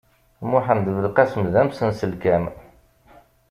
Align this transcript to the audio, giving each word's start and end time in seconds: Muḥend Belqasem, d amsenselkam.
Muḥend 0.49 0.85
Belqasem, 0.95 1.43
d 1.53 1.55
amsenselkam. 1.61 2.45